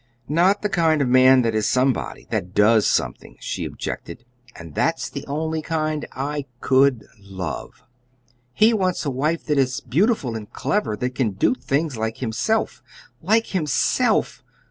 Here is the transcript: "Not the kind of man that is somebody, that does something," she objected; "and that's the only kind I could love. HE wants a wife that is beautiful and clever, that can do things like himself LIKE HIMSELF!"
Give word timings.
"Not 0.29 0.63
the 0.63 0.67
kind 0.69 0.99
of 0.99 1.07
man 1.07 1.43
that 1.43 1.53
is 1.53 1.69
somebody, 1.69 2.25
that 2.31 2.55
does 2.55 2.87
something," 2.87 3.37
she 3.39 3.65
objected; 3.65 4.25
"and 4.55 4.73
that's 4.73 5.11
the 5.11 5.23
only 5.27 5.61
kind 5.61 6.07
I 6.13 6.45
could 6.59 7.05
love. 7.19 7.83
HE 8.53 8.73
wants 8.73 9.05
a 9.05 9.11
wife 9.11 9.45
that 9.45 9.59
is 9.59 9.79
beautiful 9.79 10.35
and 10.35 10.51
clever, 10.51 10.95
that 10.97 11.13
can 11.13 11.33
do 11.33 11.53
things 11.53 11.97
like 11.97 12.17
himself 12.17 12.81
LIKE 13.21 13.45
HIMSELF!" 13.53 14.43